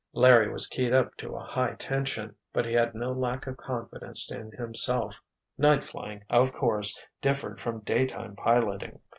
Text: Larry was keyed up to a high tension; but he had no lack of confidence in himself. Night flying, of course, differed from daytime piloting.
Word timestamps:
Larry 0.13 0.51
was 0.51 0.65
keyed 0.65 0.95
up 0.95 1.15
to 1.17 1.35
a 1.35 1.43
high 1.43 1.75
tension; 1.75 2.35
but 2.53 2.65
he 2.65 2.73
had 2.73 2.95
no 2.95 3.11
lack 3.11 3.45
of 3.45 3.55
confidence 3.57 4.31
in 4.31 4.51
himself. 4.51 5.21
Night 5.59 5.83
flying, 5.83 6.23
of 6.27 6.51
course, 6.51 6.99
differed 7.21 7.61
from 7.61 7.81
daytime 7.81 8.35
piloting. 8.35 8.99